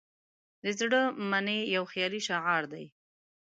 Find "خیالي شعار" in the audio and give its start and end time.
1.91-2.63